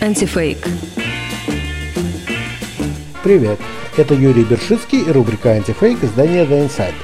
Антифейк. 0.00 0.58
Привет, 3.22 3.58
это 3.96 4.14
Юрий 4.14 4.44
Бершицкий 4.44 5.02
и 5.02 5.12
рубрика 5.12 5.50
«Антифейк» 5.50 6.02
издания 6.02 6.44
The 6.44 6.66
Insider. 6.66 6.94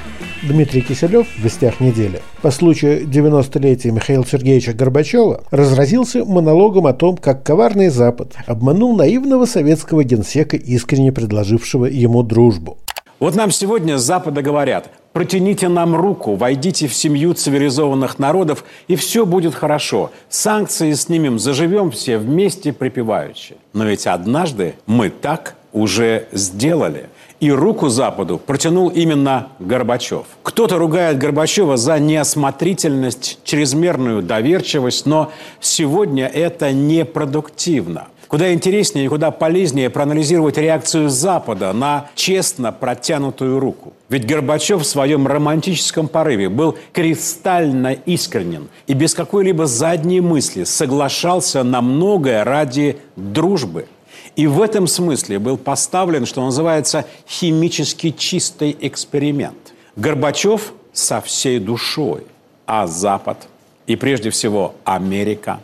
Дмитрий 0.43 0.81
Киселев 0.81 1.27
в 1.29 1.39
«Вестях 1.39 1.81
недели» 1.81 2.23
по 2.43 2.51
случаю 2.51 3.07
90-летия 3.07 3.91
Михаила 3.91 4.25
Сергеевича 4.25 4.73
Горбачева 4.73 5.45
разразился 5.51 6.25
монологом 6.25 6.87
о 6.87 6.93
том, 6.93 7.17
как 7.17 7.43
коварный 7.43 7.89
Запад 7.89 8.35
обманул 8.47 8.97
наивного 8.97 9.45
советского 9.47 10.05
генсека, 10.05 10.57
искренне 10.57 11.13
предложившего 11.13 11.87
ему 11.87 12.23
дружбу. 12.23 12.79
Вот 13.19 13.35
нам 13.35 13.51
сегодня 13.51 13.99
с 13.99 14.03
Запада 14.03 14.43
говорят, 14.43 14.91
протяните 15.17 15.69
нам 15.69 15.97
руку, 15.97 16.37
войдите 16.37 16.89
в 16.89 16.95
семью 16.95 17.33
цивилизованных 17.33 18.19
народов, 18.19 18.65
и 18.87 18.97
все 18.97 19.25
будет 19.25 19.55
хорошо. 19.55 20.11
Санкции 20.29 20.93
снимем, 20.93 21.39
заживем 21.39 21.91
все 21.91 22.19
вместе 22.19 22.75
припеваючи. 22.75 23.57
Но 23.73 23.87
ведь 23.87 24.07
однажды 24.07 24.75
мы 24.87 25.09
так 25.09 25.57
уже 25.73 26.27
сделали. 26.33 27.09
И 27.39 27.51
руку 27.51 27.89
Западу 27.89 28.39
протянул 28.39 28.89
именно 28.89 29.49
Горбачев. 29.59 30.25
Кто-то 30.43 30.79
ругает 30.79 31.19
Горбачева 31.19 31.77
за 31.77 31.99
неосмотрительность, 31.99 33.41
чрезмерную 33.45 34.23
доверчивость, 34.23 35.05
но 35.05 35.31
сегодня 35.61 36.27
это 36.27 36.73
непродуктивно. 36.73 38.09
Куда 38.29 38.53
интереснее 38.53 39.05
и 39.05 39.09
куда 39.09 39.31
полезнее 39.31 39.89
проанализировать 39.91 40.57
реакцию 40.57 41.11
Запада 41.11 41.73
на 41.73 42.09
честно 42.15 42.73
протянутую 42.73 43.61
руку. 43.61 43.93
Ведь 44.09 44.27
Горбачев 44.27 44.83
в 44.83 44.87
своем 44.87 45.27
романтическом 45.27 46.09
порыве 46.09 46.49
был 46.49 46.77
кристально 46.93 47.93
искренен 47.93 48.69
и 48.87 48.95
без 48.95 49.15
какой-либо 49.15 49.67
задней 49.67 50.21
мысли 50.21 50.65
соглашался 50.65 51.63
на 51.63 51.83
многое 51.83 52.43
ради 52.45 52.97
дружбы– 53.15 53.87
и 54.35 54.47
в 54.47 54.61
этом 54.61 54.87
смысле 54.87 55.39
был 55.39 55.57
поставлен, 55.57 56.27
что 56.27 56.45
называется, 56.45 57.05
химически 57.29 58.11
чистый 58.11 58.77
эксперимент. 58.81 59.75
Горбачев 59.97 60.73
со 60.93 61.21
всей 61.21 61.59
душой, 61.59 62.25
а 62.67 62.87
Запад 62.87 63.49
и 63.87 63.97
прежде 63.97 64.31
всего 64.31 64.75
Америка. 64.85 65.61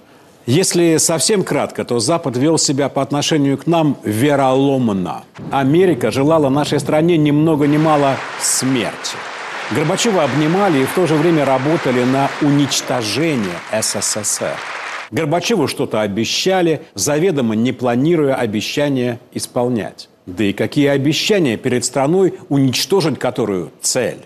Если 0.46 0.96
совсем 0.96 1.44
кратко, 1.44 1.84
то 1.84 2.00
Запад 2.00 2.36
вел 2.36 2.58
себя 2.58 2.88
по 2.88 3.00
отношению 3.00 3.58
к 3.58 3.66
нам 3.66 3.96
вероломно. 4.02 5.22
Америка 5.52 6.10
желала 6.10 6.48
нашей 6.48 6.80
стране 6.80 7.16
ни 7.16 7.30
много 7.30 7.66
ни 7.66 7.76
мало 7.76 8.16
смерти. 8.40 9.16
Горбачева 9.70 10.24
обнимали 10.24 10.80
и 10.80 10.84
в 10.84 10.94
то 10.94 11.06
же 11.06 11.14
время 11.14 11.44
работали 11.44 12.02
на 12.04 12.28
уничтожение 12.42 13.54
СССР. 13.80 14.56
Горбачеву 15.12 15.68
что-то 15.68 16.00
обещали, 16.00 16.80
заведомо 16.94 17.54
не 17.54 17.72
планируя 17.72 18.34
обещания 18.34 19.20
исполнять. 19.32 20.08
Да 20.26 20.44
и 20.44 20.52
какие 20.52 20.88
обещания 20.88 21.56
перед 21.56 21.84
страной, 21.84 22.34
уничтожить 22.48 23.18
которую 23.18 23.70
цель? 23.80 24.18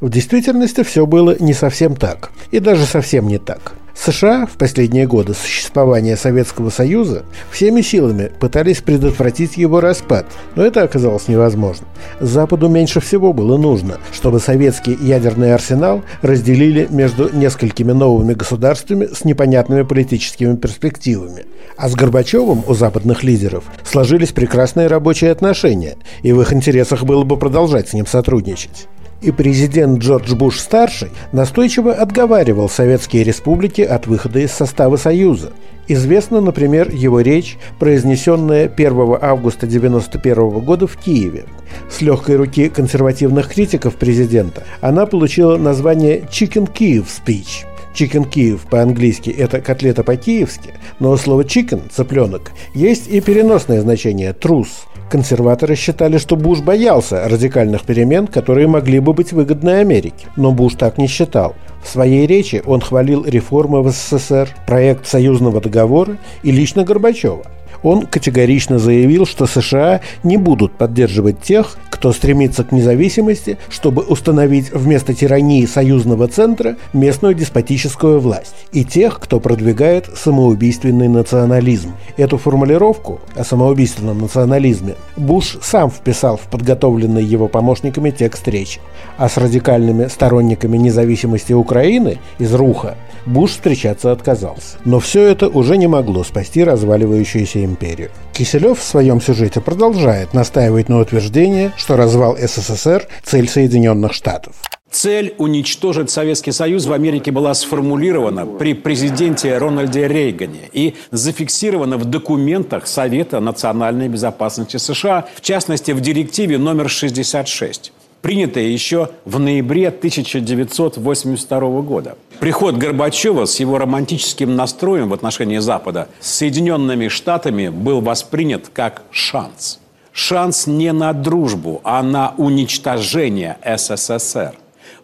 В 0.00 0.10
действительности 0.10 0.82
все 0.82 1.06
было 1.06 1.36
не 1.38 1.52
совсем 1.52 1.94
так. 1.94 2.32
И 2.50 2.58
даже 2.58 2.84
совсем 2.86 3.28
не 3.28 3.38
так. 3.38 3.74
США 3.94 4.46
в 4.46 4.56
последние 4.56 5.06
годы 5.06 5.34
существования 5.34 6.16
Советского 6.16 6.70
Союза 6.70 7.24
всеми 7.50 7.82
силами 7.82 8.32
пытались 8.40 8.80
предотвратить 8.80 9.56
его 9.56 9.80
распад, 9.80 10.26
но 10.56 10.64
это 10.64 10.82
оказалось 10.82 11.28
невозможно. 11.28 11.86
Западу 12.20 12.68
меньше 12.68 13.00
всего 13.00 13.32
было 13.32 13.56
нужно, 13.56 13.98
чтобы 14.12 14.40
советский 14.40 14.96
ядерный 15.00 15.54
арсенал 15.54 16.02
разделили 16.22 16.86
между 16.90 17.28
несколькими 17.34 17.92
новыми 17.92 18.34
государствами 18.34 19.06
с 19.12 19.24
непонятными 19.24 19.82
политическими 19.82 20.56
перспективами. 20.56 21.44
А 21.76 21.88
с 21.88 21.94
Горбачевым 21.94 22.64
у 22.66 22.74
западных 22.74 23.22
лидеров 23.22 23.64
сложились 23.84 24.32
прекрасные 24.32 24.88
рабочие 24.88 25.30
отношения, 25.30 25.96
и 26.22 26.32
в 26.32 26.40
их 26.40 26.52
интересах 26.52 27.04
было 27.04 27.24
бы 27.24 27.36
продолжать 27.36 27.88
с 27.88 27.92
ним 27.92 28.06
сотрудничать 28.06 28.88
и 29.22 29.30
президент 29.30 30.00
Джордж 30.00 30.34
Буш-старший 30.34 31.10
настойчиво 31.32 31.92
отговаривал 31.92 32.68
советские 32.68 33.24
республики 33.24 33.80
от 33.82 34.06
выхода 34.06 34.40
из 34.40 34.52
состава 34.52 34.96
Союза. 34.96 35.52
Известна, 35.88 36.40
например, 36.40 36.90
его 36.92 37.20
речь, 37.20 37.58
произнесенная 37.78 38.68
1 38.68 39.18
августа 39.20 39.66
1991 39.66 40.60
года 40.60 40.86
в 40.86 40.96
Киеве. 40.96 41.44
С 41.90 42.00
легкой 42.00 42.36
руки 42.36 42.68
консервативных 42.68 43.48
критиков 43.48 43.96
президента 43.96 44.64
она 44.80 45.06
получила 45.06 45.56
название 45.56 46.20
«Chicken 46.20 46.70
Kiev 46.72 47.06
Speech», 47.06 47.66
Chicken 47.94 48.28
Киев 48.28 48.62
по-английски– 48.70 49.30
это 49.38 49.60
котлета 49.60 50.02
по-киевски, 50.02 50.70
но 50.98 51.16
слова 51.16 51.42
chicken– 51.42 51.82
цыпленок– 51.90 52.52
есть 52.74 53.08
и 53.08 53.20
переносное 53.20 53.80
значение– 53.80 54.32
трус. 54.34 54.86
Консерваторы 55.12 55.76
считали, 55.76 56.16
что 56.16 56.36
Буш 56.36 56.60
боялся 56.60 57.28
радикальных 57.28 57.82
перемен, 57.82 58.26
которые 58.26 58.66
могли 58.66 58.98
бы 58.98 59.12
быть 59.12 59.34
выгодны 59.34 59.80
Америке. 59.80 60.28
Но 60.36 60.52
Буш 60.52 60.72
так 60.72 60.96
не 60.96 61.06
считал. 61.06 61.54
В 61.84 61.88
своей 61.88 62.26
речи 62.26 62.62
он 62.64 62.80
хвалил 62.80 63.22
реформы 63.26 63.82
в 63.82 63.90
СССР, 63.90 64.48
проект 64.66 65.06
союзного 65.06 65.60
договора 65.60 66.16
и 66.42 66.50
лично 66.50 66.84
Горбачева– 66.84 67.42
он 67.82 68.06
категорично 68.06 68.78
заявил, 68.78 69.26
что 69.26 69.46
США 69.46 70.00
не 70.22 70.36
будут 70.36 70.72
поддерживать 70.72 71.40
тех, 71.40 71.76
кто 72.02 72.12
стремится 72.12 72.64
к 72.64 72.72
независимости, 72.72 73.58
чтобы 73.68 74.02
установить 74.02 74.72
вместо 74.72 75.14
тирании 75.14 75.64
союзного 75.66 76.26
центра 76.26 76.74
местную 76.92 77.32
деспотическую 77.32 78.18
власть, 78.18 78.56
и 78.72 78.84
тех, 78.84 79.20
кто 79.20 79.38
продвигает 79.38 80.10
самоубийственный 80.16 81.06
национализм. 81.06 81.92
Эту 82.16 82.38
формулировку 82.38 83.20
о 83.36 83.44
самоубийственном 83.44 84.18
национализме 84.18 84.96
Буш 85.16 85.58
сам 85.62 85.92
вписал 85.92 86.38
в 86.38 86.50
подготовленный 86.50 87.22
его 87.22 87.46
помощниками 87.46 88.10
текст 88.10 88.48
речи, 88.48 88.80
а 89.16 89.28
с 89.28 89.36
радикальными 89.36 90.08
сторонниками 90.08 90.78
независимости 90.78 91.52
Украины 91.52 92.18
из 92.40 92.52
Руха 92.52 92.96
Буш 93.26 93.52
встречаться 93.52 94.10
отказался. 94.10 94.76
Но 94.84 94.98
все 94.98 95.22
это 95.22 95.48
уже 95.48 95.76
не 95.76 95.86
могло 95.86 96.24
спасти 96.24 96.64
разваливающуюся 96.64 97.64
империю. 97.64 98.10
Киселев 98.32 98.78
в 98.78 98.82
своем 98.82 99.20
сюжете 99.20 99.60
продолжает 99.60 100.34
настаивать 100.34 100.88
на 100.88 100.98
утверждение, 100.98 101.72
что 101.76 101.91
развал 101.96 102.36
СССР– 102.36 103.06
цель 103.24 103.48
Соединенных 103.48 104.12
Штатов. 104.12 104.54
Цель 104.90 105.34
уничтожить 105.38 106.10
Советский 106.10 106.52
Союз 106.52 106.84
в 106.84 106.92
Америке 106.92 107.30
была 107.30 107.54
сформулирована 107.54 108.44
при 108.44 108.74
президенте 108.74 109.56
Рональде 109.56 110.06
Рейгане 110.06 110.68
и 110.72 110.94
зафиксирована 111.10 111.96
в 111.96 112.04
документах 112.04 112.86
Совета 112.86 113.40
национальной 113.40 114.08
безопасности 114.08 114.76
США, 114.76 115.26
в 115.34 115.40
частности 115.40 115.92
в 115.92 116.00
директиве 116.00 116.58
номер 116.58 116.90
66 116.90 117.92
принятая 118.22 118.64
еще 118.64 119.10
в 119.24 119.38
ноябре 119.38 119.88
1982 119.88 121.60
года. 121.82 122.16
Приход 122.40 122.76
Горбачева 122.76 123.44
с 123.44 123.60
его 123.60 123.78
романтическим 123.78 124.56
настроем 124.56 125.10
в 125.10 125.14
отношении 125.14 125.58
Запада 125.58 126.08
с 126.20 126.30
Соединенными 126.36 127.08
Штатами 127.08 127.68
был 127.68 128.00
воспринят 128.00 128.70
как 128.72 129.02
шанс. 129.10 129.80
Шанс 130.12 130.66
не 130.66 130.92
на 130.92 131.12
дружбу, 131.12 131.80
а 131.84 132.02
на 132.02 132.34
уничтожение 132.36 133.56
СССР. 133.64 134.54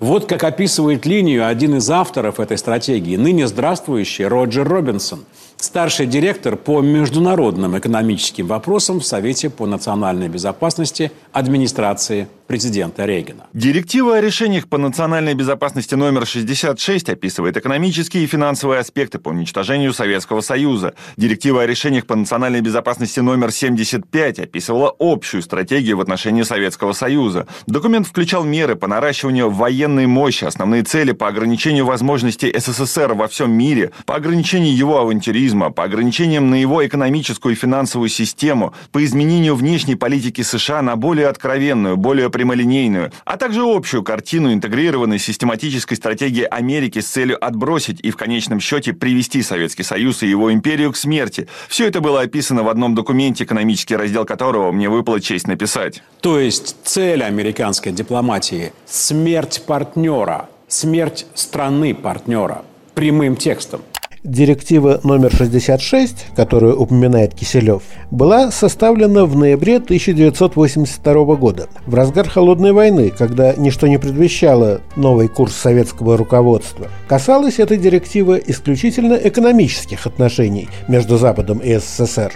Вот 0.00 0.26
как 0.26 0.44
описывает 0.44 1.06
линию 1.06 1.46
один 1.46 1.76
из 1.76 1.90
авторов 1.90 2.38
этой 2.38 2.58
стратегии, 2.58 3.16
ныне 3.16 3.48
здравствующий 3.48 4.26
Роджер 4.26 4.68
Робинсон– 4.68 5.24
старший 5.62 6.06
директор 6.06 6.56
по 6.56 6.80
международным 6.80 7.78
экономическим 7.78 8.46
вопросам 8.46 9.00
в 9.00 9.04
Совете 9.04 9.50
по 9.50 9.66
национальной 9.66 10.28
безопасности 10.28 11.10
администрации 11.32 12.28
президента 12.46 13.04
Рейгана. 13.04 13.46
Директива 13.52 14.16
о 14.16 14.20
решениях 14.20 14.68
по 14.68 14.78
национальной 14.78 15.34
безопасности 15.34 15.94
номер 15.94 16.26
66 16.26 17.10
описывает 17.10 17.56
экономические 17.56 18.24
и 18.24 18.26
финансовые 18.26 18.80
аспекты 18.80 19.18
по 19.18 19.28
уничтожению 19.28 19.92
Советского 19.92 20.40
Союза. 20.40 20.94
Директива 21.18 21.62
о 21.62 21.66
решениях 21.66 22.06
по 22.06 22.16
национальной 22.16 22.62
безопасности 22.62 23.20
номер 23.20 23.52
75 23.52 24.38
описывала 24.38 24.94
общую 24.98 25.42
стратегию 25.42 25.98
в 25.98 26.00
отношении 26.00 26.42
Советского 26.42 26.92
Союза. 26.92 27.46
Документ 27.66 28.06
включал 28.06 28.44
меры 28.44 28.76
по 28.76 28.86
наращиванию 28.86 29.50
военной 29.50 30.06
мощи, 30.06 30.44
основные 30.44 30.84
цели 30.84 31.12
по 31.12 31.28
ограничению 31.28 31.84
возможностей 31.84 32.52
СССР 32.58 33.12
во 33.12 33.28
всем 33.28 33.52
мире, 33.52 33.90
по 34.06 34.16
ограничению 34.16 34.74
его 34.74 34.98
авантюризма, 34.98 35.47
туризма, 35.48 35.70
по 35.70 35.84
ограничениям 35.84 36.50
на 36.50 36.56
его 36.56 36.86
экономическую 36.86 37.54
и 37.54 37.58
финансовую 37.58 38.10
систему, 38.10 38.74
по 38.92 39.02
изменению 39.04 39.54
внешней 39.54 39.94
политики 39.94 40.42
США 40.42 40.82
на 40.82 40.96
более 40.96 41.28
откровенную, 41.28 41.96
более 41.96 42.28
прямолинейную, 42.28 43.12
а 43.24 43.36
также 43.36 43.62
общую 43.62 44.02
картину 44.02 44.52
интегрированной 44.52 45.18
систематической 45.18 45.96
стратегии 45.96 46.44
Америки 46.44 47.00
с 47.00 47.06
целью 47.06 47.42
отбросить 47.42 48.00
и 48.00 48.10
в 48.10 48.16
конечном 48.16 48.60
счете 48.60 48.92
привести 48.92 49.42
Советский 49.42 49.84
Союз 49.84 50.22
и 50.22 50.28
его 50.28 50.52
империю 50.52 50.92
к 50.92 50.96
смерти. 50.96 51.48
Все 51.68 51.86
это 51.86 52.00
было 52.00 52.20
описано 52.20 52.62
в 52.62 52.68
одном 52.68 52.94
документе, 52.94 53.44
экономический 53.44 53.96
раздел 53.96 54.26
которого 54.26 54.72
мне 54.72 54.88
выпала 54.90 55.20
честь 55.20 55.46
написать. 55.46 56.02
То 56.20 56.38
есть 56.38 56.76
цель 56.84 57.22
американской 57.22 57.92
дипломатии– 57.92 58.72
смерть 58.86 59.62
партнера, 59.66 60.48
смерть 60.68 61.26
страны 61.34 61.94
партнера. 61.94 62.64
Прямым 62.94 63.36
текстом– 63.36 63.80
Директива 64.28 65.00
номер 65.04 65.34
66, 65.34 66.26
которую 66.36 66.78
упоминает 66.78 67.34
Киселев, 67.34 67.82
была 68.10 68.50
составлена 68.50 69.24
в 69.24 69.34
ноябре 69.34 69.76
1982 69.76 71.36
года, 71.36 71.68
в 71.86 71.94
разгар 71.94 72.28
Холодной 72.28 72.72
войны, 72.72 73.08
когда 73.08 73.54
ничто 73.54 73.86
не 73.86 73.96
предвещало 73.96 74.82
новый 74.96 75.28
курс 75.28 75.54
советского 75.54 76.18
руководства. 76.18 76.88
Касалась 77.08 77.58
эта 77.58 77.78
директива 77.78 78.34
исключительно 78.34 79.14
экономических 79.14 80.06
отношений 80.06 80.68
между 80.88 81.16
Западом 81.16 81.60
и 81.60 81.78
СССР. 81.78 82.34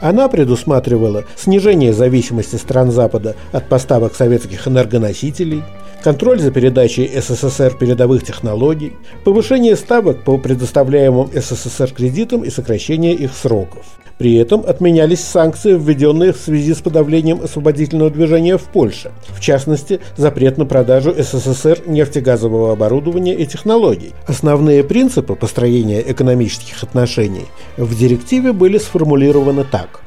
Она 0.00 0.28
предусматривала 0.28 1.24
снижение 1.36 1.92
зависимости 1.92 2.56
стран 2.56 2.90
Запада 2.90 3.36
от 3.52 3.68
поставок 3.68 4.14
советских 4.14 4.66
энергоносителей, 4.68 5.62
контроль 6.02 6.40
за 6.40 6.50
передачей 6.50 7.10
СССР 7.18 7.76
передовых 7.78 8.24
технологий, 8.24 8.94
повышение 9.24 9.76
ставок 9.76 10.24
по 10.24 10.36
предоставляемым 10.38 11.30
СССР 11.32 11.92
кредитам 11.94 12.42
и 12.44 12.50
сокращение 12.50 13.14
их 13.14 13.32
сроков. 13.34 13.84
При 14.18 14.34
этом 14.34 14.64
отменялись 14.66 15.20
санкции, 15.20 15.76
введенные 15.76 16.32
в 16.32 16.36
связи 16.36 16.74
с 16.74 16.80
подавлением 16.80 17.40
освободительного 17.42 18.10
движения 18.10 18.56
в 18.56 18.62
Польше. 18.62 19.10
В 19.28 19.40
частности, 19.40 20.00
запрет 20.16 20.56
на 20.58 20.66
продажу 20.66 21.14
СССР 21.16 21.80
нефтегазового 21.86 22.72
оборудования 22.72 23.34
и 23.34 23.46
технологий. 23.46 24.12
Основные 24.26 24.84
принципы 24.84 25.34
построения 25.34 26.00
экономических 26.00 26.82
отношений 26.82 27.46
в 27.76 27.96
директиве 27.98 28.52
были 28.52 28.78
сформулированы 28.78 29.64
так 29.64 30.03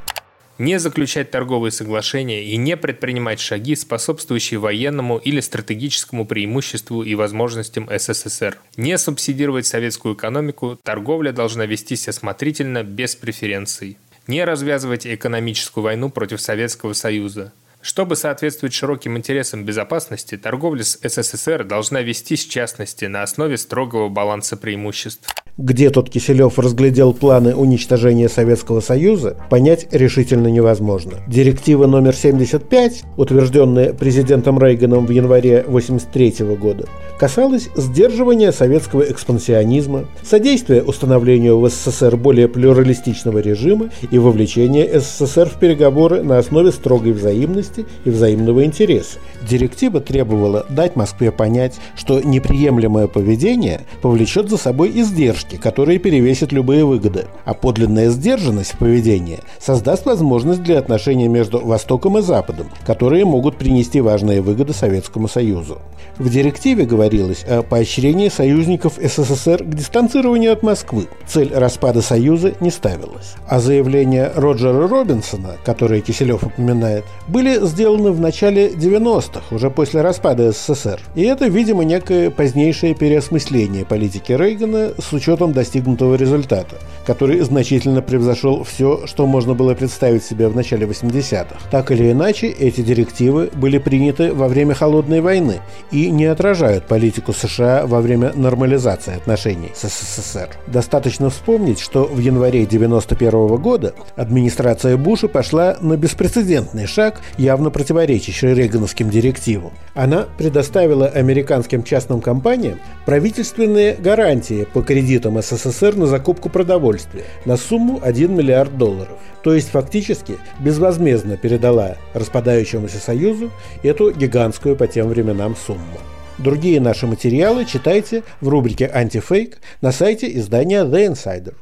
не 0.57 0.79
заключать 0.79 1.31
торговые 1.31 1.71
соглашения 1.71 2.43
и 2.43 2.57
не 2.57 2.77
предпринимать 2.77 3.39
шаги, 3.39 3.75
способствующие 3.75 4.59
военному 4.59 5.17
или 5.17 5.39
стратегическому 5.39 6.25
преимуществу 6.25 7.03
и 7.03 7.15
возможностям 7.15 7.89
СССР. 7.89 8.57
Не 8.75 8.97
субсидировать 8.97 9.65
советскую 9.65 10.15
экономику, 10.15 10.79
торговля 10.83 11.31
должна 11.31 11.65
вестись 11.65 12.07
осмотрительно, 12.07 12.83
без 12.83 13.15
преференций. 13.15 13.97
Не 14.27 14.43
развязывать 14.43 15.07
экономическую 15.07 15.83
войну 15.83 16.09
против 16.09 16.41
Советского 16.41 16.93
Союза. 16.93 17.53
Чтобы 17.81 18.15
соответствовать 18.15 18.73
широким 18.73 19.17
интересам 19.17 19.63
безопасности, 19.63 20.37
торговля 20.37 20.83
с 20.83 20.99
СССР 21.01 21.63
должна 21.63 22.01
вестись 22.01 22.45
в 22.45 22.49
частности 22.49 23.05
на 23.05 23.23
основе 23.23 23.57
строгого 23.57 24.09
баланса 24.09 24.57
преимуществ. 24.57 25.33
Где 25.57 25.89
тот 25.89 26.11
Киселев 26.11 26.59
разглядел 26.59 27.13
планы 27.13 27.55
уничтожения 27.55 28.29
Советского 28.29 28.79
Союза, 28.79 29.37
понять 29.49 29.87
решительно 29.89 30.49
невозможно. 30.49 31.13
Директива 31.27 31.87
номер 31.87 32.13
75, 32.13 33.01
утвержденная 33.17 33.91
президентом 33.93 34.59
Рейганом 34.59 35.07
в 35.07 35.09
январе 35.09 35.61
1983 35.61 36.55
года, 36.57 36.85
касалась 37.17 37.69
сдерживания 37.75 38.51
советского 38.51 39.01
экспансионизма, 39.01 40.05
содействия 40.21 40.83
установлению 40.83 41.57
в 41.59 41.67
СССР 41.67 42.17
более 42.17 42.47
плюралистичного 42.47 43.39
режима 43.39 43.89
и 44.11 44.19
вовлечения 44.19 44.99
СССР 44.99 45.49
в 45.49 45.59
переговоры 45.59 46.21
на 46.21 46.37
основе 46.37 46.71
строгой 46.71 47.13
взаимности 47.13 47.87
и 48.05 48.11
взаимного 48.11 48.63
интереса. 48.63 49.17
Директива 49.41 50.01
требовала 50.01 50.67
дать 50.69 50.95
Москве 50.95 51.31
понять, 51.31 51.77
что 51.95 52.21
неприемлемое 52.21 53.07
поведение 53.07 53.81
повлечет 54.03 54.51
за 54.51 54.57
собой 54.57 54.91
издержки 54.93 55.46
риски, 55.47 55.61
которые 55.61 55.99
перевесят 55.99 56.51
любые 56.51 56.85
выгоды. 56.85 57.25
А 57.45 57.53
подлинная 57.53 58.09
сдержанность 58.09 58.73
в 58.73 58.77
поведении 58.77 59.39
создаст 59.59 60.05
возможность 60.05 60.63
для 60.63 60.79
отношений 60.79 61.27
между 61.27 61.59
Востоком 61.59 62.17
и 62.17 62.21
Западом, 62.21 62.67
которые 62.85 63.25
могут 63.25 63.57
принести 63.57 64.01
важные 64.01 64.41
выгоды 64.41 64.73
Советскому 64.73 65.27
Союзу. 65.27 65.79
В 66.17 66.29
директиве 66.29 66.85
говорилось 66.85 67.43
о 67.43 67.61
поощрении 67.61 68.29
союзников 68.29 68.93
СССР 69.01 69.63
к 69.63 69.69
дистанцированию 69.69 70.53
от 70.53 70.63
Москвы. 70.63 71.07
Цель 71.27 71.53
распада 71.53 72.01
Союза 72.01 72.53
не 72.59 72.71
ставилась. 72.71 73.35
А 73.47 73.59
заявления 73.59 74.31
Роджера 74.35 74.87
Робинсона, 74.87 75.57
которые 75.63 76.01
Киселев 76.01 76.43
упоминает, 76.43 77.05
были 77.27 77.63
сделаны 77.65 78.11
в 78.11 78.19
начале 78.19 78.69
90-х, 78.69 79.55
уже 79.55 79.69
после 79.69 80.01
распада 80.01 80.51
СССР. 80.51 80.99
И 81.15 81.23
это, 81.23 81.47
видимо, 81.47 81.83
некое 81.83 82.31
позднейшее 82.31 82.95
переосмысление 82.95 83.85
политики 83.85 84.31
Рейгана 84.31 84.93
с 84.97 85.13
учетом 85.13 85.36
учетом 85.37 85.53
достигнутого 85.53 86.15
результата, 86.15 86.77
который 87.05 87.39
значительно 87.41 88.01
превзошел 88.01 88.63
все, 88.63 89.05
что 89.05 89.27
можно 89.27 89.53
было 89.53 89.75
представить 89.75 90.23
себе 90.23 90.47
в 90.47 90.55
начале 90.55 90.87
80-х. 90.87 91.59
Так 91.69 91.91
или 91.91 92.11
иначе, 92.11 92.47
эти 92.47 92.81
директивы 92.81 93.49
были 93.53 93.77
приняты 93.77 94.33
во 94.33 94.47
время 94.47 94.73
Холодной 94.73 95.21
войны 95.21 95.59
и 95.91 96.09
не 96.09 96.25
отражают 96.25 96.87
политику 96.87 97.33
США 97.33 97.85
во 97.85 98.01
время 98.01 98.31
нормализации 98.33 99.15
отношений 99.15 99.71
с 99.75 99.87
СССР. 99.87 100.49
Достаточно 100.65 101.29
вспомнить, 101.29 101.79
что 101.79 102.05
в 102.05 102.17
январе 102.17 102.63
1991 102.63 103.61
года 103.61 103.93
администрация 104.15 104.97
Буша 104.97 105.27
пошла 105.27 105.77
на 105.81 105.97
беспрецедентный 105.97 106.87
шаг, 106.87 107.21
явно 107.37 107.69
противоречащий 107.69 108.53
регановским 108.53 109.09
директивам. 109.11 109.71
Она 109.93 110.25
предоставила 110.37 111.07
американским 111.07 111.83
частным 111.83 112.21
компаниям 112.21 112.79
правительственные 113.05 113.95
гарантии 113.95 114.65
по 114.73 114.81
кредитам 114.81 115.26
кредитам 115.27 115.41
СССР 115.41 115.95
на 115.95 116.07
закупку 116.07 116.49
продовольствия 116.49 117.23
на 117.45 117.57
сумму 117.57 117.99
1 118.03 118.35
миллиард 118.35 118.77
долларов. 118.77 119.17
То 119.43 119.53
есть 119.53 119.69
фактически 119.69 120.37
безвозмездно 120.59 121.37
передала 121.37 121.95
распадающемуся 122.13 122.97
Союзу 122.97 123.51
эту 123.83 124.11
гигантскую 124.11 124.75
по 124.75 124.87
тем 124.87 125.07
временам 125.07 125.55
сумму. 125.55 125.97
Другие 126.37 126.79
наши 126.79 127.07
материалы 127.07 127.65
читайте 127.65 128.23
в 128.41 128.49
рубрике 128.49 128.89
«Антифейк» 128.93 129.57
на 129.81 129.91
сайте 129.91 130.27
издания 130.37 130.83
The 130.83 131.11
Insider. 131.11 131.53